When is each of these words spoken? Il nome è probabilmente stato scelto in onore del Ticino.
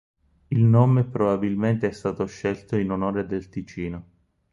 Il 0.47 0.63
nome 0.63 1.01
è 1.01 1.05
probabilmente 1.05 1.91
stato 1.91 2.25
scelto 2.25 2.75
in 2.75 2.89
onore 2.89 3.27
del 3.27 3.49
Ticino. 3.49 4.05